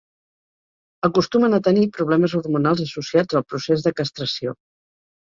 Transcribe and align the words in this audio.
Acostumen 1.07 1.57
a 1.59 1.61
tenir 1.69 1.85
problemes 1.99 2.35
hormonals 2.41 2.85
associats 2.89 3.41
al 3.41 3.49
procés 3.53 3.89
de 3.89 3.99
castració. 4.03 4.61